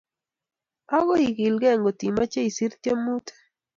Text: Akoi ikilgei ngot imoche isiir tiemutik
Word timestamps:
Akoi 0.95 1.23
ikilgei 1.31 1.77
ngot 1.79 1.99
imoche 2.09 2.41
isiir 2.49 2.73
tiemutik 2.81 3.37